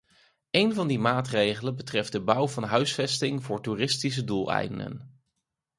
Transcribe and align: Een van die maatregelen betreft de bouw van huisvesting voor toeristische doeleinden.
Een 0.51 0.73
van 0.73 0.87
die 0.87 0.99
maatregelen 0.99 1.75
betreft 1.75 2.11
de 2.11 2.21
bouw 2.23 2.47
van 2.47 2.63
huisvesting 2.63 3.43
voor 3.43 3.61
toeristische 3.61 4.23
doeleinden. 4.23 5.21